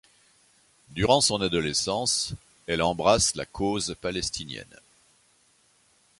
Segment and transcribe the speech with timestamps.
[0.89, 2.33] Durant son adolescence,
[2.65, 4.75] elle embrasse la cause palestinienne.